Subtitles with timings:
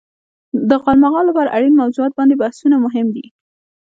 [0.69, 3.25] د غالمغال لپاره اړين موضوعات باندې بحثونه مهم دي.